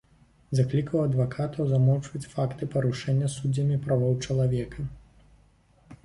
Заклікаў 0.59 1.01
адвакатаў 1.07 1.67
замоўчваць 1.71 2.29
факты 2.31 2.67
парушэнняў 2.75 3.29
суддзямі 3.33 3.77
правоў 3.83 4.17
чалавека. 4.29 4.87